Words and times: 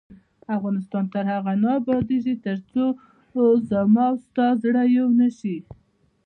افغانستان 0.57 1.03
تر 1.13 1.23
هغو 1.33 1.53
نه 1.63 1.69
ابادیږي، 1.79 2.35
ترڅو 2.45 2.83
زما 3.69 4.05
او 4.11 4.15
ستا 4.23 4.47
زړه 4.63 4.83
یو 4.97 5.07
نشي. 5.19 5.57